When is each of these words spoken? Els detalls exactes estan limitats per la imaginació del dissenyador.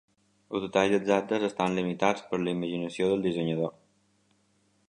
Els 0.53 0.63
detalls 0.65 0.95
exactes 0.97 1.45
estan 1.49 1.77
limitats 1.81 2.25
per 2.31 2.41
la 2.47 2.57
imaginació 2.57 3.11
del 3.13 3.25
dissenyador. 3.29 3.73